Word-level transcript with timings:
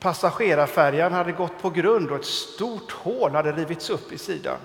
Passagerarfärjan 0.00 1.12
hade 1.12 1.32
gått 1.32 1.62
på 1.62 1.70
grund 1.70 2.10
och 2.10 2.16
ett 2.16 2.24
stort 2.24 2.92
hål 2.92 3.30
hade 3.30 3.52
rivits 3.52 3.90
upp 3.90 4.12
i 4.12 4.18
sidan. 4.18 4.58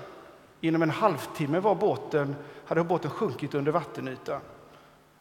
Inom 0.62 0.82
en 0.82 0.90
halvtimme 0.90 1.60
var 1.60 1.76
båten, 1.76 2.36
hade 2.66 2.84
båten 2.84 3.12
sjunkit 3.12 3.54
under 3.54 3.72
vattenytan. 3.72 4.42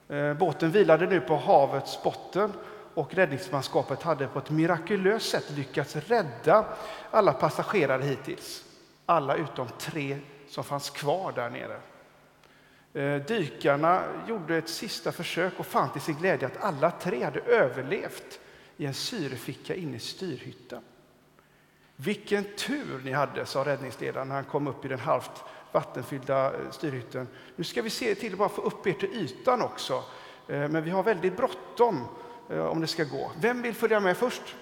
Eh, 0.09 0.35
båten 0.35 0.71
vilade 0.71 1.07
nu 1.07 1.21
på 1.21 1.37
havets 1.37 2.03
botten 2.03 2.53
och 2.95 3.15
räddningsmanskapet 3.15 4.03
hade 4.03 4.27
på 4.27 4.39
ett 4.39 4.51
mirakulöst 4.51 5.31
sätt 5.31 5.51
lyckats 5.51 5.97
rädda 5.97 6.65
alla 7.11 7.33
passagerare 7.33 8.03
hittills. 8.03 8.65
Alla 9.07 9.35
utom 9.35 9.69
tre 9.79 10.19
som 10.49 10.65
fanns 10.65 10.91
kvar 10.91 11.33
där 11.33 11.51
nere. 11.51 11.77
Eh, 12.95 13.27
dykarna 13.27 14.03
gjorde 14.29 14.57
ett 14.57 14.69
sista 14.69 15.13
försök 15.13 15.53
och 15.57 15.67
fann 15.67 15.91
till 15.91 16.01
sin 16.01 16.15
glädje 16.15 16.47
att 16.47 16.65
alla 16.65 16.91
tre 16.91 17.25
hade 17.25 17.41
överlevt 17.41 18.41
i 18.83 18.87
en 18.87 18.95
syreficka 18.95 19.75
inne 19.75 19.97
i 19.97 20.01
styrhytten. 20.01 20.83
Vilken 21.97 22.45
tur 22.45 23.01
ni 23.05 23.13
hade, 23.13 23.47
sa 23.47 23.65
räddningsledaren 23.65 24.29
när 24.29 24.35
han 24.35 24.45
kom 24.45 24.67
upp 24.67 24.85
i 24.85 24.89
den 24.89 24.99
halvt 24.99 25.45
vattenfyllda 25.73 26.47
eh, 26.47 26.71
styrhytten. 26.71 27.29
Nu 27.57 27.65
ska 27.65 27.83
vi 27.83 27.91
se 27.91 28.15
till 28.15 28.33
att 28.33 28.39
bara 28.39 28.49
få 28.49 28.63
upp 28.63 28.87
er 28.87 28.93
till 28.93 29.13
ytan 29.13 29.63
också, 29.63 30.05
eh, 30.49 30.69
men 30.69 30.85
vi 30.85 30.91
har 30.91 31.03
väldigt 31.03 31.37
bråttom 31.37 32.05
eh, 32.51 32.67
om 32.67 32.81
det 32.81 32.87
ska 32.87 33.05
gå. 33.05 33.31
Vem 33.41 33.63
vill 33.63 33.75
följa 33.75 34.01
med 34.01 34.17
först? 34.17 34.57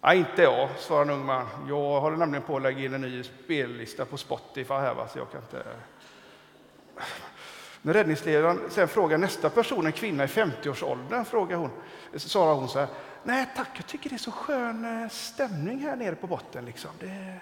Ja, 0.00 0.14
inte 0.14 0.42
jag, 0.42 0.68
svarade 0.78 1.12
en 1.12 1.18
ung 1.18 1.26
man. 1.26 1.46
Jag 1.68 2.00
håller 2.00 2.16
nämligen 2.16 2.42
på 2.42 2.56
att 2.56 2.62
lägga 2.62 2.84
in 2.84 2.94
en 2.94 3.00
ny 3.00 3.22
spellista 3.22 4.04
på 4.04 4.16
Spotify 4.16 4.74
här, 4.74 4.94
va? 4.94 5.08
så 5.08 5.18
jag 5.18 5.30
kan 5.30 5.40
inte... 5.40 5.64
När 7.86 7.92
räddningsledaren 7.92 8.60
sen 8.68 8.88
frågar 8.88 9.18
nästa 9.18 9.50
person, 9.50 9.86
en 9.86 9.92
kvinna 9.92 10.24
i 10.24 10.26
50-årsåldern, 10.26 11.24
frågar 11.24 11.56
hon, 11.56 11.70
svarar 12.16 12.54
hon 12.54 12.68
så 12.68 12.78
här. 12.78 12.88
Nej 13.22 13.46
tack, 13.56 13.68
jag 13.76 13.86
tycker 13.86 14.10
det 14.10 14.16
är 14.16 14.18
så 14.18 14.30
skön 14.30 15.02
eh, 15.02 15.08
stämning 15.08 15.78
här 15.78 15.96
nere 15.96 16.14
på 16.14 16.26
botten. 16.26 16.64
Liksom. 16.64 16.90
Det, 17.00 17.36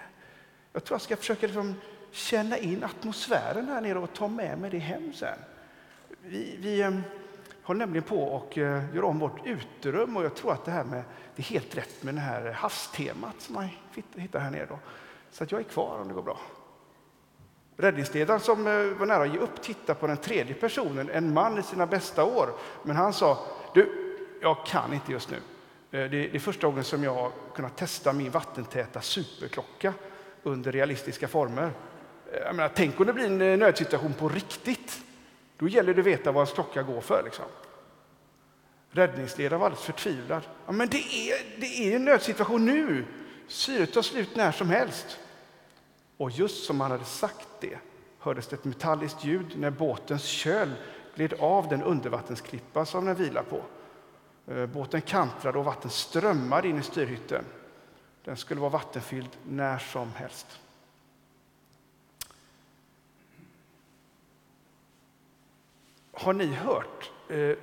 jag 0.73 0.83
tror 0.83 0.95
jag 0.95 1.01
ska 1.01 1.15
försöka 1.15 1.47
liksom 1.47 1.75
känna 2.11 2.57
in 2.57 2.83
atmosfären 2.83 3.67
här 3.67 3.81
nere 3.81 3.99
och 3.99 4.13
ta 4.13 4.27
med 4.27 4.57
mig 4.57 4.69
det 4.69 4.77
hem 4.77 5.13
sen. 5.13 5.37
Vi, 6.21 6.57
vi 6.59 6.81
ehm, 6.81 7.01
håller 7.63 7.79
nämligen 7.79 8.03
på 8.03 8.23
och 8.23 8.57
eh, 8.57 8.95
gör 8.95 9.03
om 9.03 9.19
vårt 9.19 9.47
uterum 9.47 10.17
och 10.17 10.23
jag 10.23 10.35
tror 10.35 10.53
att 10.53 10.65
det 10.65 10.71
här 10.71 10.83
med 10.83 11.03
det 11.35 11.41
är 11.41 11.45
helt 11.45 11.77
rätt 11.77 12.03
med 12.03 12.15
det 12.15 12.21
här 12.21 12.47
eh, 12.47 12.53
havstemat 12.53 13.41
som 13.41 13.55
man 13.55 13.69
hittar 14.15 14.39
här 14.39 14.51
nere. 14.51 14.65
Då. 14.65 14.79
Så 15.31 15.43
att 15.43 15.51
jag 15.51 15.59
är 15.59 15.65
kvar 15.65 15.99
om 16.01 16.07
det 16.07 16.13
går 16.13 16.23
bra. 16.23 16.39
Räddningsledaren 17.77 18.39
som 18.39 18.67
eh, 18.67 18.73
var 18.73 19.05
nära 19.05 19.23
att 19.23 19.33
ge 19.33 19.39
upp 19.39 19.61
tittade 19.61 19.99
på 19.99 20.07
den 20.07 20.17
tredje 20.17 20.53
personen, 20.53 21.09
en 21.09 21.33
man 21.33 21.59
i 21.59 21.63
sina 21.63 21.85
bästa 21.85 22.23
år. 22.23 22.49
Men 22.83 22.95
han 22.95 23.13
sa, 23.13 23.45
du, 23.73 23.89
jag 24.41 24.65
kan 24.65 24.93
inte 24.93 25.11
just 25.11 25.29
nu. 25.31 25.37
Eh, 25.99 26.09
det 26.09 26.35
är 26.35 26.39
första 26.39 26.67
gången 26.67 26.83
som 26.83 27.03
jag 27.03 27.13
har 27.13 27.31
kunnat 27.55 27.77
testa 27.77 28.13
min 28.13 28.31
vattentäta 28.31 29.01
superklocka 29.01 29.93
under 30.43 30.71
realistiska 30.71 31.27
former. 31.27 31.71
Eh, 32.31 32.39
jag 32.39 32.55
menar, 32.55 32.71
tänk 32.75 32.99
om 32.99 33.05
det 33.05 33.13
blir 33.13 33.41
en 33.41 33.59
nödsituation 33.59 34.13
på 34.13 34.29
riktigt. 34.29 35.01
Då 35.57 35.67
gäller 35.67 35.93
det 35.93 35.99
att 35.99 36.07
veta 36.07 36.31
vad 36.31 36.41
ens 36.41 36.53
klocka 36.53 36.83
går 36.83 37.01
för. 37.01 37.23
Liksom. 37.23 37.45
Räddningsledaren 38.91 39.59
var 39.59 39.67
alldeles 39.67 39.85
förtvivlad. 39.85 40.41
Ja, 40.65 40.71
men 40.71 40.89
det 40.89 40.97
är, 40.97 41.59
det 41.59 41.65
är 41.65 41.95
en 41.95 42.05
nödsituation 42.05 42.65
nu. 42.65 43.05
Syret 43.47 43.93
tar 43.93 44.01
slut 44.01 44.35
när 44.35 44.51
som 44.51 44.69
helst. 44.69 45.19
Och 46.17 46.31
just 46.31 46.63
som 46.63 46.81
han 46.81 46.91
hade 46.91 47.05
sagt 47.05 47.47
det 47.63 47.77
hördes 48.19 48.47
det 48.47 48.55
ett 48.55 48.65
metalliskt 48.65 49.23
ljud 49.23 49.59
när 49.59 49.71
båtens 49.71 50.23
köl 50.23 50.71
gled 51.15 51.33
av 51.33 51.67
den 51.67 51.83
undervattensklippa 51.83 52.85
som 52.85 53.05
den 53.05 53.15
vilar 53.15 53.43
på. 53.43 53.61
Eh, 54.53 54.65
båten 54.65 55.01
kantrade 55.01 55.59
och 55.59 55.65
vatten 55.65 55.91
strömmade 55.91 56.67
in 56.67 56.79
i 56.79 56.83
styrhytten. 56.83 57.45
Den 58.23 58.37
skulle 58.37 58.61
vara 58.61 58.69
vattenfylld 58.69 59.29
när 59.47 59.77
som 59.77 60.11
helst. 60.13 60.59
Har 66.11 66.33
ni 66.33 66.45
hört 66.45 67.11
eh, 67.29 67.57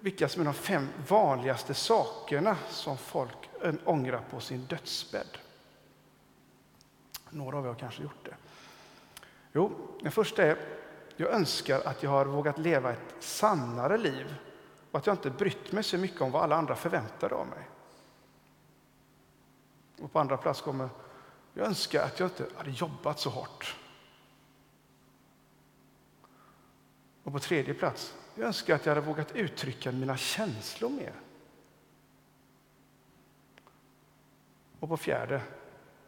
vilka 0.00 0.28
som 0.28 0.40
är 0.40 0.44
de 0.44 0.54
fem 0.54 0.88
vanligaste 1.08 1.74
sakerna 1.74 2.56
som 2.68 2.98
folk 2.98 3.50
eh, 3.62 3.74
ångrar 3.84 4.20
på 4.30 4.40
sin 4.40 4.66
dödsbädd? 4.66 5.38
Några 7.30 7.58
av 7.58 7.64
er 7.64 7.68
har 7.68 7.74
kanske 7.74 8.02
gjort 8.02 8.24
det. 8.24 8.34
Jo, 9.52 9.72
den 10.00 10.12
första 10.12 10.42
är 10.42 10.58
jag 11.16 11.30
önskar 11.30 11.80
att 11.84 12.02
jag 12.02 12.10
har 12.10 12.24
vågat 12.24 12.58
leva 12.58 12.92
ett 12.92 13.14
sannare 13.20 13.98
liv 13.98 14.34
och 14.90 14.98
att 14.98 15.06
jag 15.06 15.14
inte 15.14 15.30
brytt 15.30 15.72
mig 15.72 15.82
så 15.82 15.98
mycket 15.98 16.20
om 16.20 16.30
vad 16.30 16.42
alla 16.42 16.56
andra 16.56 16.74
förväntade 16.74 17.34
av 17.34 17.46
mig. 17.46 17.68
Och 20.00 20.12
på 20.12 20.18
andra 20.18 20.36
plats 20.36 20.60
kommer 20.60 20.88
jag 21.54 21.66
önskar 21.66 22.04
att 22.04 22.20
jag 22.20 22.26
inte 22.26 22.46
hade 22.56 22.70
jobbat 22.70 23.20
så 23.20 23.30
hårt. 23.30 23.76
Och 27.22 27.32
på 27.32 27.38
tredje 27.38 27.74
plats 27.74 28.14
jag 28.34 28.46
önskar 28.46 28.74
att 28.74 28.86
jag 28.86 28.94
hade 28.94 29.06
vågat 29.06 29.32
uttrycka 29.32 29.92
mina 29.92 30.16
känslor 30.16 30.90
mer. 30.90 31.14
Och 34.80 34.88
på 34.88 34.96
fjärde 34.96 35.42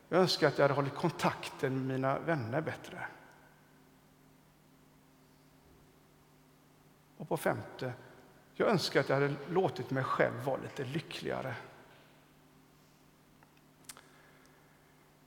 jag 0.08 0.20
önskar 0.20 0.48
att 0.48 0.58
jag 0.58 0.64
hade 0.64 0.74
hållit 0.74 0.94
kontakten 0.94 1.74
med 1.74 1.86
mina 1.86 2.18
vänner 2.18 2.60
bättre. 2.60 3.06
Och 7.24 7.28
på 7.28 7.36
femte, 7.36 7.92
jag 8.54 8.68
önskar 8.68 9.00
att 9.00 9.08
jag 9.08 9.16
hade 9.16 9.34
låtit 9.50 9.90
mig 9.90 10.04
själv 10.04 10.44
vara 10.44 10.60
lite 10.62 10.84
lyckligare. 10.84 11.54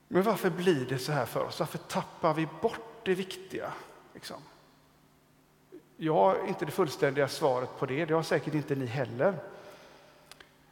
Men 0.07 0.23
varför 0.23 0.49
blir 0.49 0.85
det 0.85 0.99
så 0.99 1.11
här 1.11 1.25
för 1.25 1.43
oss? 1.43 1.59
Varför 1.59 1.77
tappar 1.77 2.33
vi 2.33 2.47
bort 2.61 3.05
det 3.05 3.15
viktiga? 3.15 3.73
Liksom? 4.13 4.41
Jag 5.95 6.13
har 6.13 6.47
inte 6.47 6.65
det 6.65 6.71
fullständiga 6.71 7.27
svaret 7.27 7.69
på 7.79 7.85
det, 7.85 8.05
det 8.05 8.13
har 8.13 8.23
säkert 8.23 8.53
inte 8.53 8.75
ni 8.75 8.85
heller. 8.85 9.39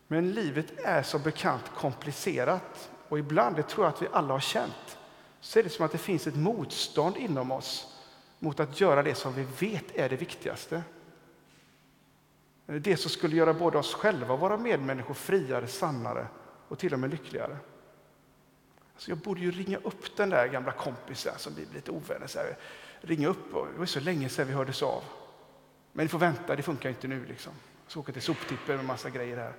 Men 0.07 0.31
livet 0.31 0.79
är 0.79 1.03
som 1.03 1.21
bekant 1.21 1.71
komplicerat 1.75 2.89
och 3.09 3.19
ibland, 3.19 3.55
det 3.55 3.63
tror 3.63 3.85
jag 3.85 3.93
att 3.93 4.01
vi 4.01 4.07
alla 4.11 4.33
har 4.33 4.39
känt, 4.39 4.97
så 5.39 5.59
är 5.59 5.63
det 5.63 5.69
som 5.69 5.85
att 5.85 5.91
det 5.91 5.97
finns 5.97 6.27
ett 6.27 6.35
motstånd 6.35 7.17
inom 7.17 7.51
oss 7.51 7.95
mot 8.39 8.59
att 8.59 8.81
göra 8.81 9.03
det 9.03 9.15
som 9.15 9.33
vi 9.33 9.43
vet 9.59 9.95
är 9.95 10.09
det 10.09 10.15
viktigaste. 10.15 10.83
Eh, 12.67 12.75
det 12.75 12.97
som 12.97 13.11
skulle 13.11 13.35
göra 13.35 13.53
både 13.53 13.77
oss 13.77 13.93
själva 13.93 14.33
och 14.33 14.39
våra 14.39 14.57
medmänniskor 14.57 15.13
friare, 15.13 15.67
sannare 15.67 16.27
och 16.67 16.79
till 16.79 16.93
och 16.93 16.99
med 16.99 17.09
lyckligare. 17.09 17.57
Alltså 18.93 19.11
jag 19.11 19.17
borde 19.17 19.41
ju 19.41 19.51
ringa 19.51 19.77
upp 19.77 20.15
den 20.17 20.29
där 20.29 20.47
gamla 20.47 20.71
kompisen 20.71 21.33
som 21.37 21.55
vi 21.55 21.65
blir 21.65 21.75
lite 21.75 21.91
ovänner. 21.91 22.27
Så 22.27 22.39
här, 22.39 22.57
ringa 23.01 23.27
upp, 23.27 23.53
och, 23.53 23.67
det 23.73 23.79
var 23.79 23.85
så 23.85 23.99
länge 23.99 24.29
sedan 24.29 24.47
vi 24.47 24.53
hördes 24.53 24.83
av. 24.83 25.03
Men 25.91 26.05
ni 26.05 26.09
får 26.09 26.19
vänta, 26.19 26.55
det 26.55 26.63
funkar 26.63 26.89
inte 26.89 27.07
nu. 27.07 27.25
Liksom. 27.25 27.53
Jag 27.83 27.91
ska 27.91 27.99
åka 27.99 28.11
till 28.11 28.21
soptippen 28.21 28.75
med 28.75 28.85
massa 28.85 29.09
grejer 29.09 29.37
här. 29.37 29.53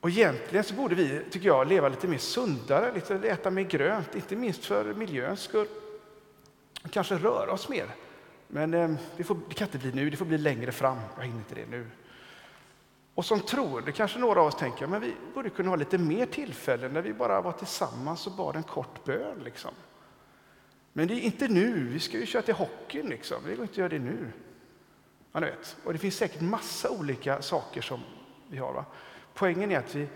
Och 0.00 0.10
egentligen 0.10 0.64
så 0.64 0.74
borde 0.74 0.94
vi, 0.94 1.22
tycker 1.30 1.46
jag, 1.46 1.68
leva 1.68 1.88
lite 1.88 2.08
mer 2.08 2.18
sundare, 2.18 2.94
lite, 2.94 3.14
äta 3.14 3.50
mer 3.50 3.62
grönt, 3.62 4.14
inte 4.14 4.36
minst 4.36 4.64
för 4.64 4.94
miljöns 4.94 5.40
skull. 5.40 5.68
Kanske 6.90 7.14
röra 7.14 7.52
oss 7.52 7.68
mer. 7.68 7.86
Men 8.48 8.74
eh, 8.74 8.90
det, 9.16 9.24
får, 9.24 9.36
det 9.48 9.54
kan 9.54 9.68
inte 9.68 9.78
bli 9.78 9.92
nu, 9.92 10.10
det 10.10 10.16
får 10.16 10.24
bli 10.24 10.38
längre 10.38 10.72
fram. 10.72 10.98
Jag 11.16 11.24
hinner 11.24 11.38
inte 11.38 11.54
det 11.54 11.66
nu. 11.70 11.86
Och 13.14 13.24
som 13.24 13.40
troende 13.40 13.92
kanske 13.92 14.18
några 14.18 14.40
av 14.40 14.46
oss 14.46 14.56
tänker, 14.56 14.86
men 14.86 15.00
vi 15.00 15.14
borde 15.34 15.50
kunna 15.50 15.68
ha 15.68 15.76
lite 15.76 15.98
mer 15.98 16.26
tillfällen 16.26 16.92
när 16.92 17.02
vi 17.02 17.12
bara 17.12 17.40
var 17.40 17.52
tillsammans 17.52 18.26
och 18.26 18.32
bad 18.32 18.56
en 18.56 18.62
kort 18.62 19.04
bön. 19.04 19.38
Liksom. 19.44 19.70
Men 20.92 21.08
det 21.08 21.14
är 21.14 21.20
inte 21.20 21.48
nu, 21.48 21.88
vi 21.88 22.00
ska 22.00 22.18
ju 22.18 22.26
köra 22.26 22.42
till 22.42 22.54
hockeyn 22.54 23.06
liksom. 23.06 23.36
Vi 23.46 23.54
går 23.54 23.62
inte 23.62 23.80
göra 23.80 23.88
det 23.88 23.98
nu. 23.98 24.32
Ja, 25.32 25.40
vet. 25.40 25.76
Och 25.84 25.92
det 25.92 25.98
finns 25.98 26.16
säkert 26.16 26.40
massa 26.40 26.90
olika 26.90 27.42
saker 27.42 27.80
som 27.80 28.00
vi 28.48 28.58
har. 28.58 28.72
Va? 28.72 28.84
Poängen 29.34 29.72
är 29.72 29.78
att 29.78 29.94
vi 29.94 30.08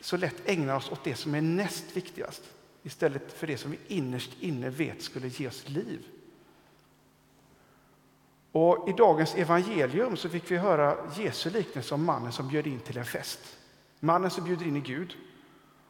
så 0.00 0.16
lätt 0.16 0.48
ägnar 0.48 0.76
oss 0.76 0.92
åt 0.92 1.04
det 1.04 1.14
som 1.14 1.34
är 1.34 1.40
näst 1.40 1.96
viktigast 1.96 2.42
istället 2.82 3.32
för 3.32 3.46
det 3.46 3.56
som 3.56 3.70
vi 3.70 3.78
innerst 3.88 4.30
inne 4.40 4.70
vet 4.70 5.02
skulle 5.02 5.28
ge 5.28 5.48
oss 5.48 5.68
liv. 5.68 6.06
Och 8.60 8.88
I 8.88 8.92
dagens 8.92 9.34
evangelium 9.34 10.16
så 10.16 10.28
fick 10.28 10.50
vi 10.50 10.56
höra 10.56 10.96
Jesu 11.16 11.50
liknelse 11.50 11.94
om 11.94 12.04
mannen 12.04 12.32
som 12.32 12.48
bjöd 12.48 12.66
in 12.66 12.80
till 12.80 12.98
en 12.98 13.04
fest. 13.04 13.40
Mannen 14.00 14.30
som 14.30 14.44
bjuder 14.44 14.66
in 14.66 14.76
i 14.76 14.80
Gud. 14.80 15.16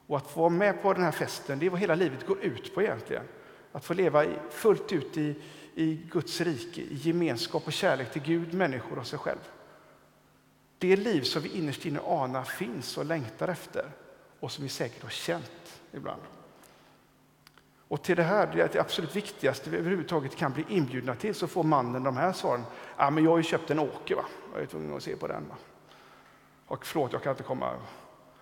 Och 0.06 0.16
att 0.16 0.30
få 0.30 0.40
vara 0.40 0.50
med 0.50 0.82
på 0.82 0.92
den 0.92 1.02
här 1.02 1.12
festen, 1.12 1.58
det 1.58 1.66
är 1.66 1.70
vad 1.70 1.80
hela 1.80 1.94
livet 1.94 2.26
går 2.26 2.40
ut 2.40 2.74
på 2.74 2.82
egentligen. 2.82 3.24
Att 3.72 3.84
få 3.84 3.94
leva 3.94 4.24
fullt 4.50 4.92
ut 4.92 5.16
i, 5.16 5.42
i 5.74 5.94
Guds 6.10 6.40
rike, 6.40 6.80
i 6.80 6.94
gemenskap 6.94 7.66
och 7.66 7.72
kärlek 7.72 8.12
till 8.12 8.22
Gud, 8.22 8.54
människor 8.54 8.98
och 8.98 9.06
sig 9.06 9.18
själv. 9.18 9.50
Det 10.78 10.96
liv 10.96 11.22
som 11.22 11.42
vi 11.42 11.48
innerst 11.48 11.86
inne 11.86 12.00
anar 12.00 12.44
finns 12.44 12.98
och 12.98 13.04
längtar 13.04 13.48
efter 13.48 13.90
och 14.40 14.52
som 14.52 14.64
vi 14.64 14.68
säkert 14.68 15.02
har 15.02 15.10
känt 15.10 15.80
ibland. 15.92 16.22
Och 17.88 18.02
till 18.02 18.16
det 18.16 18.22
här, 18.22 18.68
det 18.72 18.80
absolut 18.80 19.16
viktigaste 19.16 19.70
vi 19.70 19.76
överhuvudtaget 19.76 20.36
kan 20.36 20.52
bli 20.52 20.64
inbjudna 20.68 21.14
till, 21.14 21.34
så 21.34 21.46
får 21.46 21.62
mannen 21.62 22.02
de 22.02 22.16
här 22.16 22.32
svaren. 22.32 22.64
Ja, 22.96 23.10
men 23.10 23.24
jag 23.24 23.30
har 23.30 23.36
ju 23.36 23.42
köpt 23.42 23.70
en 23.70 23.78
åker, 23.78 24.14
va? 24.14 24.24
jag 24.52 24.62
är 24.62 24.66
tvungen 24.66 24.96
att 24.96 25.02
se 25.02 25.16
på 25.16 25.26
den. 25.26 25.48
Va? 25.48 25.54
Och 26.66 26.86
förlåt, 26.86 27.12
jag 27.12 27.22
kan 27.22 27.30
inte 27.30 27.42
komma. 27.42 27.74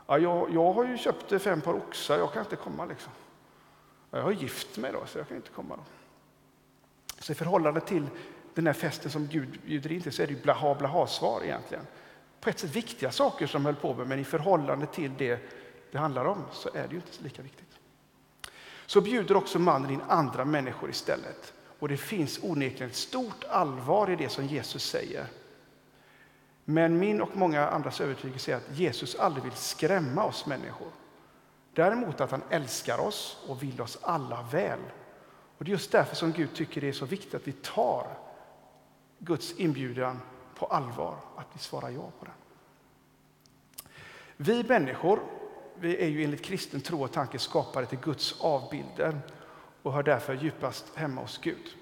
Ja, 0.07 0.19
jag, 0.19 0.55
jag 0.55 0.73
har 0.73 0.85
ju 0.85 0.99
köpt 0.99 1.43
fem 1.43 1.61
par 1.61 1.75
oxar, 1.75 2.19
jag 2.19 2.33
kan 2.33 2.43
inte 2.43 2.57
komma. 2.57 2.85
Liksom. 2.85 3.13
Jag 4.11 4.23
har 4.23 4.33
gift 4.33 4.79
mig 4.79 4.93
då, 4.93 5.07
så 5.07 5.19
jag 5.19 5.29
kan 5.29 5.37
inte 5.37 5.51
komma. 5.51 5.77
Då. 5.77 5.83
Så 7.19 7.33
i 7.33 7.35
förhållande 7.35 7.81
till 7.81 8.07
den 8.55 8.67
här 8.67 8.75
festen 8.75 9.11
som 9.11 9.27
Gud 9.27 9.61
bjuder 9.67 9.93
in 9.93 10.01
till 10.01 10.13
så 10.13 10.23
är 10.23 10.27
det 10.27 10.33
ju 10.33 10.43
blaha 10.43 10.75
blaha-svar 10.75 11.41
egentligen. 11.45 11.87
På 12.41 12.51
ett 12.51 12.59
sätt 12.59 12.77
viktiga 12.77 13.11
saker 13.11 13.47
som 13.47 13.65
höll 13.65 13.75
på 13.75 13.95
med, 13.95 14.07
men 14.07 14.19
i 14.19 14.25
förhållande 14.25 14.87
till 14.87 15.13
det 15.19 15.41
det 15.93 15.99
handlar 15.99 16.25
om 16.25 16.45
så 16.53 16.69
är 16.75 16.83
det 16.89 16.91
ju 16.91 16.97
inte 16.97 17.23
lika 17.23 17.43
viktigt. 17.43 17.76
Så 18.87 19.01
bjuder 19.01 19.37
också 19.37 19.59
mannen 19.59 19.91
in 19.91 20.01
andra 20.09 20.45
människor 20.45 20.91
istället. 20.91 21.53
Och 21.79 21.89
det 21.89 21.97
finns 21.97 22.39
onekligen 22.43 22.91
ett 22.91 22.97
stort 22.97 23.45
allvar 23.45 24.11
i 24.11 24.17
det 24.17 24.29
som 24.29 24.47
Jesus 24.47 24.85
säger. 24.85 25.27
Men 26.65 26.99
min 26.99 27.21
och 27.21 27.37
många 27.37 27.69
andras 27.69 28.01
övertygelse 28.01 28.53
är 28.53 28.57
att 28.57 28.79
Jesus 28.79 29.15
aldrig 29.15 29.45
vill 29.45 29.53
skrämma 29.53 30.25
oss 30.25 30.47
människor. 30.47 30.89
Däremot 31.73 32.21
att 32.21 32.31
han 32.31 32.43
älskar 32.51 32.99
oss 32.99 33.45
och 33.49 33.63
vill 33.63 33.81
oss 33.81 33.99
alla 34.03 34.43
väl. 34.43 34.81
Och 35.59 35.65
Det 35.65 35.69
är 35.69 35.73
just 35.73 35.93
därför 35.93 36.17
som 36.17 36.33
Gud 36.33 36.55
tycker 36.55 36.81
det 36.81 36.89
är 36.89 36.93
så 36.93 37.07
viktigt 37.07 37.35
att 37.35 37.49
vi 37.49 37.53
tar 37.53 38.07
Guds 39.19 39.53
inbjudan 39.53 40.21
på 40.55 40.67
allvar, 40.67 41.17
att 41.37 41.47
vi 41.53 41.59
svarar 41.59 41.91
ja 41.91 42.11
på 42.19 42.25
den. 42.25 42.35
Vi 44.37 44.65
människor 44.65 45.21
vi 45.81 45.97
är 45.97 46.09
ju 46.09 46.25
enligt 46.25 46.43
kristen 46.43 46.81
tro 46.81 47.05
och 47.05 47.13
tanke 47.13 47.39
skapade 47.39 47.87
till 47.87 47.99
Guds 47.99 48.41
avbilder 48.41 49.19
och 49.83 49.93
hör 49.93 50.03
därför 50.03 50.35
djupast 50.35 50.97
hemma 50.97 51.21
hos 51.21 51.39
Gud. 51.39 51.77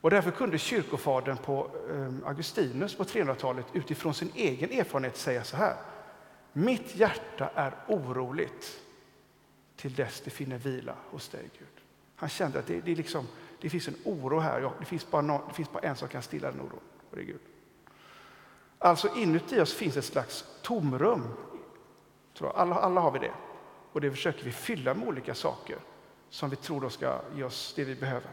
Och 0.00 0.10
därför 0.10 0.30
kunde 0.30 0.58
kyrkofadern 0.58 1.36
på 1.36 1.70
ehm, 1.90 2.22
Augustinus 2.26 2.94
på 2.94 3.04
300-talet 3.04 3.66
utifrån 3.72 4.14
sin 4.14 4.32
egen 4.34 4.70
erfarenhet 4.70 5.16
säga 5.16 5.44
så 5.44 5.56
här. 5.56 5.76
Mitt 6.52 6.96
hjärta 6.96 7.50
är 7.54 7.74
oroligt 7.86 8.80
till 9.76 9.94
dess 9.94 10.20
det 10.24 10.30
finner 10.30 10.58
vila 10.58 10.94
hos 11.10 11.28
dig, 11.28 11.50
Gud. 11.58 11.68
Han 12.16 12.28
kände 12.28 12.58
att 12.58 12.66
det, 12.66 12.80
det, 12.80 12.94
liksom, 12.94 13.26
det 13.60 13.70
finns 13.70 13.88
en 13.88 13.96
oro 14.04 14.38
här. 14.38 14.72
det, 14.78 14.84
finns 14.84 15.10
bara 15.10 15.22
någon, 15.22 15.48
det 15.48 15.54
finns 15.54 15.72
bara 15.72 15.82
en 15.82 15.96
som 15.96 16.08
kan 16.08 16.22
stilla 16.22 16.50
den 16.50 16.60
oron, 16.60 16.80
och 17.10 17.16
det 17.16 17.22
är 17.22 17.26
Gud. 17.26 17.40
Alltså 18.78 19.16
inuti 19.16 19.60
oss 19.60 19.74
finns 19.74 19.96
ett 19.96 20.04
slags 20.04 20.44
tomrum. 20.62 21.28
Alla, 22.46 22.74
alla 22.74 23.00
har 23.00 23.10
vi 23.10 23.18
det. 23.18 23.32
Och 23.92 24.00
det 24.00 24.10
försöker 24.10 24.44
vi 24.44 24.52
fylla 24.52 24.94
med 24.94 25.08
olika 25.08 25.34
saker 25.34 25.78
som 26.30 26.50
vi 26.50 26.56
tror 26.56 26.80
då 26.80 26.90
ska 26.90 27.20
ge 27.34 27.44
oss 27.44 27.72
det 27.76 27.84
vi 27.84 27.94
behöver. 27.94 28.30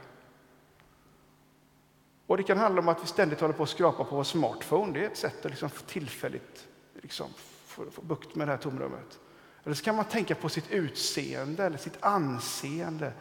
Och 2.27 2.37
Det 2.37 2.43
kan 2.43 2.57
handla 2.57 2.81
om 2.81 2.87
att 2.87 3.03
vi 3.03 3.07
ständigt 3.07 3.41
håller 3.41 3.53
på 3.53 3.63
att 3.63 3.69
skrapa 3.69 4.03
på 4.03 4.15
vår 4.15 4.23
smartphone. 4.23 4.93
Det 4.93 5.05
är 5.05 5.09
ett 5.09 5.17
sätt 5.17 5.45
att 5.45 5.51
liksom 5.51 5.69
tillfälligt 5.69 6.67
liksom 6.93 7.29
få, 7.65 7.91
få 7.91 8.01
bukt 8.01 8.35
med 8.35 8.47
det 8.47 8.51
här 8.51 8.57
tomrummet. 8.57 9.19
Eller 9.63 9.75
så 9.75 9.83
kan 9.83 9.95
man 9.95 10.05
tänka 10.05 10.35
på 10.35 10.49
sitt 10.49 10.71
utseende 10.71 11.63
eller 11.63 11.77
sitt 11.77 11.97
anseende. 12.03 13.13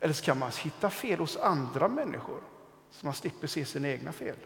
Eller 0.00 0.14
så 0.14 0.24
kan 0.24 0.38
man 0.38 0.50
hitta 0.50 0.90
fel 0.90 1.18
hos 1.18 1.36
andra 1.36 1.88
människor 1.88 2.40
så 2.90 3.06
man 3.06 3.14
slipper 3.14 3.46
se 3.46 3.64
sina 3.64 3.88
egna 3.88 4.12
fel. 4.12 4.36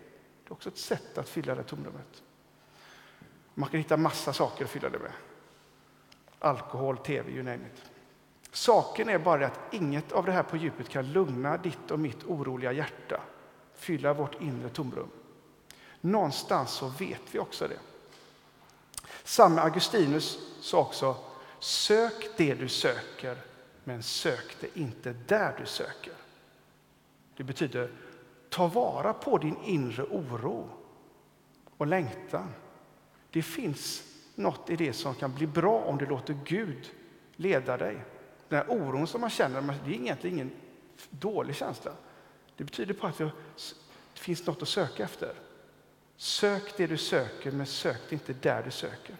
Det 0.44 0.50
är 0.50 0.52
också 0.52 0.68
ett 0.68 0.78
sätt 0.78 1.18
att 1.18 1.28
fylla 1.28 1.54
det 1.54 1.62
tomrummet. 1.62 2.22
Man 3.54 3.68
kan 3.68 3.78
hitta 3.78 3.96
massa 3.96 4.32
saker 4.32 4.64
att 4.64 4.70
fylla 4.70 4.88
det 4.88 4.98
med. 4.98 5.12
Alkohol, 6.38 6.98
tv, 6.98 7.30
you 7.30 7.42
name 7.42 7.66
it. 7.74 7.82
Saken 8.52 9.08
är 9.08 9.18
bara 9.18 9.46
att 9.46 9.60
inget 9.74 10.12
av 10.12 10.26
det 10.26 10.32
här 10.32 10.42
på 10.42 10.56
djupet 10.56 10.88
kan 10.88 11.12
lugna 11.12 11.56
ditt 11.56 11.90
och 11.90 11.98
mitt 11.98 12.24
oroliga 12.24 12.72
hjärta, 12.72 13.20
fylla 13.74 14.14
vårt 14.14 14.40
inre 14.40 14.68
tomrum. 14.68 15.08
Någonstans 16.00 16.70
så 16.70 16.88
vet 16.88 17.22
vi 17.30 17.38
också 17.38 17.68
det. 17.68 17.78
Samme 19.24 19.60
Augustinus 19.60 20.38
sa 20.60 20.78
också, 20.78 21.16
sök 21.58 22.36
det 22.36 22.54
du 22.54 22.68
söker, 22.68 23.36
men 23.84 24.02
sök 24.02 24.56
det 24.60 24.78
inte 24.78 25.12
där 25.12 25.56
du 25.60 25.66
söker. 25.66 26.12
Det 27.36 27.44
betyder, 27.44 27.90
ta 28.48 28.66
vara 28.66 29.12
på 29.12 29.38
din 29.38 29.56
inre 29.64 30.02
oro 30.02 30.68
och 31.76 31.86
längtan. 31.86 32.52
Det 33.30 33.42
finns 33.42 34.02
något 34.36 34.70
i 34.70 34.76
det 34.76 34.92
som 34.92 35.14
kan 35.14 35.34
bli 35.34 35.46
bra 35.46 35.80
om 35.80 35.98
du 35.98 36.06
låter 36.06 36.38
Gud 36.44 36.90
leda 37.36 37.76
dig. 37.76 38.04
Den 38.48 38.58
här 38.58 38.70
oron 38.70 39.06
som 39.06 39.20
man 39.20 39.30
känner, 39.30 39.60
det 39.84 39.90
är 39.90 39.94
egentligen 39.94 40.36
ingen 40.36 40.50
dålig 41.10 41.56
känsla. 41.56 41.92
Det 42.56 42.64
betyder 42.64 42.94
på 42.94 43.06
att 43.06 43.18
det 43.18 43.32
finns 44.14 44.46
något 44.46 44.62
att 44.62 44.68
söka 44.68 45.04
efter. 45.04 45.34
Sök 46.16 46.76
det 46.76 46.86
du 46.86 46.96
söker, 46.96 47.52
men 47.52 47.66
sök 47.66 48.00
det 48.08 48.14
inte 48.14 48.32
där 48.32 48.62
du 48.62 48.70
söker. 48.70 49.16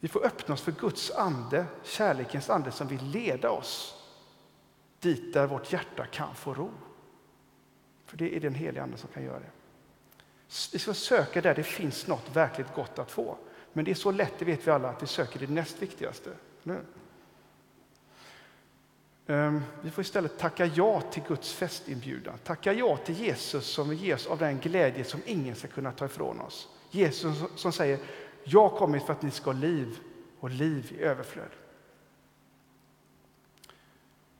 Vi 0.00 0.08
får 0.08 0.26
öppna 0.26 0.54
oss 0.54 0.62
för 0.62 0.72
Guds 0.72 1.10
ande, 1.10 1.66
kärlekens 1.82 2.50
ande 2.50 2.72
som 2.72 2.88
vill 2.88 3.04
leda 3.04 3.50
oss 3.50 4.02
dit 5.00 5.34
där 5.34 5.46
vårt 5.46 5.72
hjärta 5.72 6.06
kan 6.06 6.34
få 6.34 6.54
ro. 6.54 6.70
För 8.06 8.16
det 8.16 8.36
är 8.36 8.40
den 8.40 8.54
heliga 8.54 8.82
Ande 8.82 8.96
som 8.96 9.08
kan 9.08 9.24
göra 9.24 9.38
det. 9.38 9.50
Vi 10.72 10.78
ska 10.78 10.94
söka 10.94 11.40
där 11.40 11.54
det 11.54 11.62
finns 11.62 12.06
något 12.06 12.36
verkligt 12.36 12.74
gott 12.74 12.98
att 12.98 13.10
få. 13.10 13.38
Men 13.76 13.84
det 13.84 13.90
är 13.90 13.94
så 13.94 14.10
lätt, 14.10 14.38
det 14.38 14.44
vet 14.44 14.66
vi 14.66 14.70
alla, 14.70 14.88
att 14.88 15.02
vi 15.02 15.06
söker 15.06 15.38
det 15.38 15.46
näst 15.46 15.82
viktigaste. 15.82 16.30
Ehm, 19.26 19.62
vi 19.82 19.90
får 19.90 20.02
istället 20.02 20.38
tacka 20.38 20.66
ja 20.66 21.00
till 21.00 21.22
Guds 21.22 21.52
festinbjudan. 21.52 22.38
Tacka 22.38 22.72
ja 22.72 22.96
till 22.96 23.14
Jesus 23.14 23.66
som 23.66 23.88
vill 23.88 24.04
ge 24.04 24.14
oss 24.14 24.26
av 24.26 24.38
den 24.38 24.58
glädje 24.58 25.04
som 25.04 25.20
ingen 25.26 25.56
ska 25.56 25.68
kunna 25.68 25.92
ta 25.92 26.06
ifrån 26.06 26.40
oss. 26.40 26.68
Jesus 26.90 27.44
som 27.56 27.72
säger, 27.72 27.98
jag 28.44 28.68
har 28.68 28.78
kommit 28.78 29.02
för 29.02 29.12
att 29.12 29.22
ni 29.22 29.30
ska 29.30 29.50
ha 29.50 29.58
liv 29.58 29.98
och 30.40 30.50
liv 30.50 30.96
i 30.98 31.02
överflöd. 31.02 31.50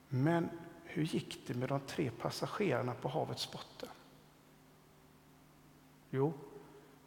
Men 0.09 0.49
hur 0.83 1.03
gick 1.03 1.47
det 1.47 1.53
med 1.53 1.69
de 1.69 1.79
tre 1.79 2.11
passagerarna 2.21 2.93
på 2.93 3.07
havets 3.07 3.51
botten? 3.51 3.89
Jo, 6.09 6.33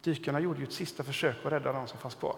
dykarna 0.01 0.39
gjorde 0.39 0.59
ju 0.59 0.65
ett 0.65 0.73
sista 0.73 1.03
försök 1.03 1.45
att 1.45 1.51
rädda 1.51 1.73
de 1.73 1.87
som 1.87 1.99
fanns 1.99 2.15
kvar. 2.15 2.35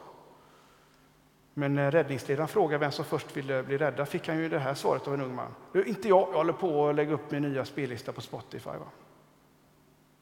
Men 1.54 1.76
när 1.76 1.92
räddningsledaren 1.92 2.48
frågade 2.48 2.78
vem 2.78 2.92
som 2.92 3.06
först 3.06 3.38
ville 3.38 3.64
bli 3.64 3.78
räddad 3.78 4.08
fick 4.08 4.28
han 4.28 4.38
ju 4.38 4.50
det 4.50 4.60
här 4.60 4.74
svaret 4.74 5.08
av 5.08 5.14
en 5.14 5.22
ung 5.22 5.36
man. 5.36 5.56
Inte 5.86 6.08
jag, 6.08 6.28
jag 6.30 6.38
håller 6.38 6.54
på 6.54 6.90
att 6.90 6.96
lägga 6.96 7.14
upp 7.14 7.32
min 7.32 7.42
nya 7.42 7.66
spellista 7.66 8.12
på 8.12 8.22
Spotify. 8.22 8.70
Va? 8.70 8.88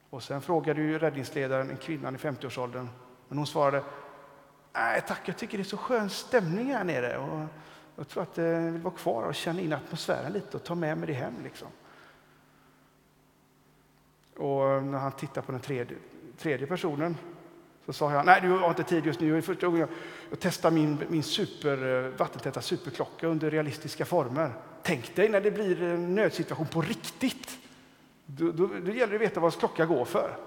Och 0.10 0.24
sen 0.24 0.42
frågade 0.42 0.82
ju 0.82 1.00
räddningsledaren 1.00 1.70
en 1.70 1.78
kvinna 1.78 2.10
i 2.10 2.16
50-årsåldern, 2.16 2.90
men 3.28 3.38
hon 3.38 3.48
svarade 3.48 3.84
Nej 4.74 5.04
tack, 5.08 5.22
jag 5.26 5.38
tycker 5.38 5.58
det 5.58 5.62
är 5.62 5.66
så 5.66 5.78
skön 5.78 6.10
stämning 6.10 6.74
här 6.74 6.84
nere. 6.84 7.18
Och 7.18 7.48
jag 7.96 8.08
tror 8.08 8.24
att 8.24 8.38
eh, 8.38 8.46
jag 8.46 8.72
vill 8.72 8.82
vara 8.82 8.94
kvar 8.94 9.24
och 9.24 9.36
känna 9.36 9.62
in 9.62 9.74
atmosfären 9.74 10.34
lite 10.34 10.58
och 10.58 10.64
ta 10.64 10.76
med 10.76 10.98
mig 10.98 11.08
det 11.08 11.14
hem. 11.14 11.34
Liksom. 11.44 11.68
Och 14.38 14.70
eh, 14.70 14.84
när 14.84 15.00
han 15.00 15.12
tittar 15.12 15.42
på 15.42 15.52
den 15.52 15.62
tredje, 15.62 15.98
tredje 16.42 16.68
personen 16.68 17.18
så 17.86 17.94
sa 17.94 18.14
jag, 18.14 18.26
nej 18.26 18.42
du 18.42 18.50
har 18.50 18.70
inte 18.70 18.84
tid 18.84 19.06
just 19.06 19.20
nu, 19.20 19.42
första 19.42 19.68
gången 19.68 19.88
jag 20.30 20.40
testar 20.40 20.72
min, 20.72 20.98
min 21.10 21.24
super, 21.24 22.06
eh, 22.06 22.12
vattentäta 22.18 22.62
superklocka 22.62 23.28
under 23.28 23.52
realistiska 23.52 24.06
former. 24.06 24.54
Tänk 24.84 25.16
dig 25.16 25.30
när 25.30 25.42
det 25.42 25.52
blir 25.52 25.84
en 25.84 26.16
nödsituation 26.16 26.68
på 26.68 26.82
riktigt. 26.82 27.58
Då, 28.26 28.52
då, 28.52 28.68
då 28.68 28.92
gäller 28.92 29.08
det 29.08 29.16
att 29.16 29.22
veta 29.22 29.40
vad 29.40 29.60
klocka 29.60 29.86
går 29.86 30.06
för. 30.06 30.38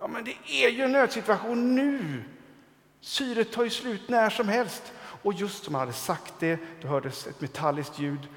Ja, 0.00 0.06
men 0.06 0.24
det 0.24 0.64
är 0.64 0.68
ju 0.68 0.82
en 0.82 0.92
nödsituation 0.92 1.74
nu. 1.74 2.22
Syret 3.00 3.52
tar 3.52 3.64
ju 3.64 3.70
slut 3.70 4.08
när 4.08 4.30
som 4.30 4.48
helst. 4.48 4.92
Och 5.22 5.32
just 5.32 5.64
som 5.64 5.74
han 5.74 5.80
hade 5.80 5.92
sagt 5.92 6.34
det, 6.38 6.58
då 6.80 6.88
hördes 6.88 7.26
ett 7.26 7.40
metalliskt 7.40 7.98
ljud. 7.98 8.28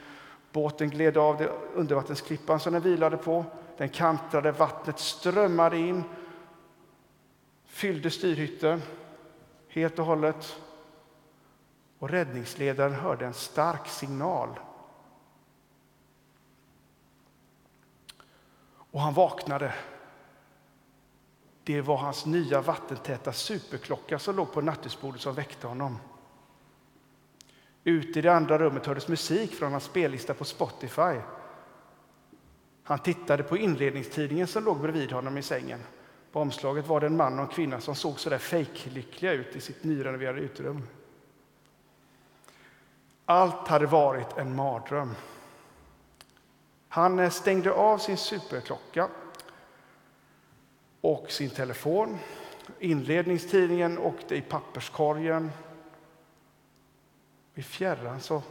Båten 0.52 0.90
gled 0.90 1.18
av 1.18 1.38
det 1.38 1.50
undervattensklippan 1.74 2.60
som 2.60 2.74
den 2.74 2.82
vilade 2.82 3.18
på. 3.18 3.46
Den 3.78 3.90
kantrade, 3.90 4.52
vattnet 4.52 5.00
strömmade 5.00 5.78
in 5.78 6.04
fyllde 7.66 8.12
styrhytten 8.12 8.82
helt 9.68 10.00
och 10.00 10.06
hållet. 10.06 10.62
Och 12.00 12.10
räddningsledaren 12.10 12.94
hörde 12.94 13.26
en 13.26 13.34
stark 13.34 13.88
signal. 13.88 14.50
Och 18.92 19.02
han 19.02 19.14
vaknade. 19.14 19.74
Det 21.64 21.82
var 21.82 21.98
hans 21.98 22.26
nya 22.26 22.62
vattentäta 22.62 23.34
superklocka 23.34 24.20
som 24.20 24.36
låg 24.36 24.52
på 24.52 24.62
nattduksbordet 24.62 25.22
som 25.22 25.34
väckte 25.34 25.68
honom. 25.68 25.98
Ute 27.84 28.20
i 28.20 28.22
det 28.22 28.34
andra 28.34 28.58
rummet 28.58 28.86
hördes 28.86 29.08
musik 29.08 29.56
från 29.56 29.72
hans 29.72 29.84
spellista 29.84 30.34
på 30.34 30.46
Spotify. 30.46 31.20
Han 32.88 33.00
tittade 33.00 33.44
på 33.44 33.58
inredningstidningen 33.58 34.48
som 34.48 34.64
låg 34.64 34.82
bredvid 34.82 35.12
honom 35.12 35.38
i 35.38 35.42
sängen. 35.42 35.80
På 36.32 36.40
omslaget 36.40 36.88
var 36.88 37.00
det 37.00 37.08
en 37.08 37.18
man 37.18 37.40
och 37.40 37.46
en 37.46 37.52
kvinna 37.52 37.80
som 37.80 37.96
såg 37.96 38.20
så 38.20 38.30
där 38.30 38.38
fejklyckliga 38.38 39.34
ut 39.34 39.56
i 39.56 39.62
sitt 39.62 39.84
nyrenoverade 39.84 40.40
uterum. 40.40 40.88
Allt 43.26 43.68
hade 43.68 43.86
varit 43.86 44.38
en 44.38 44.56
mardröm. 44.56 45.16
Han 46.90 47.20
eh, 47.20 47.30
stängde 47.30 47.72
av 47.72 47.98
sin 47.98 48.18
superklocka 48.18 49.10
och 51.02 51.32
sin 51.32 51.50
telefon. 51.50 52.18
Inledningstidningen 52.80 53.98
åkte 53.98 54.36
i 54.36 54.42
papperskorgen. 54.42 55.52
I 57.56 57.64
fjärran 57.64 58.22
så 58.22 58.44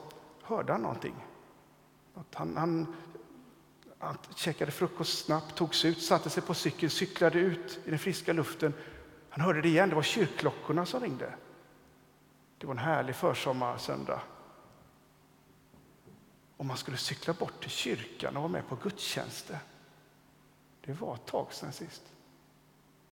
hörde 0.43 0.73
han 0.73 0.83
någonting. 0.83 1.15
Han, 2.35 2.57
han, 2.57 2.97
han 4.07 4.19
käkade 4.35 4.71
frukost 4.71 5.25
snabbt, 5.25 5.55
tog 5.55 5.75
sig 5.75 5.91
ut, 5.91 6.03
satte 6.03 6.31
sig 6.31 6.43
på 6.43 6.55
cykeln, 6.55 6.91
cyklade 6.91 7.39
ut 7.39 7.79
i 7.85 7.91
den 7.91 7.99
friska 7.99 8.33
luften. 8.33 8.75
Han 9.31 9.45
hörde 9.45 9.63
det 9.63 9.69
igen, 9.69 9.89
det 9.89 9.95
var 9.95 10.03
kyrkklockorna 10.03 10.87
som 10.87 11.01
ringde. 11.01 11.35
Det 12.59 12.67
var 12.67 12.75
en 12.75 12.79
härlig 12.79 13.17
försommarsöndag. 13.17 14.21
Om 16.57 16.67
man 16.67 16.77
skulle 16.77 16.97
cykla 16.97 17.33
bort 17.33 17.61
till 17.61 17.71
kyrkan 17.71 18.37
och 18.37 18.43
vara 18.43 18.53
med 18.53 18.69
på 18.69 18.77
gudstjänster. 18.77 19.59
Det 20.81 20.93
var 20.93 21.15
ett 21.15 21.27
tag 21.27 21.53
sedan 21.53 21.73
sist. 21.73 22.03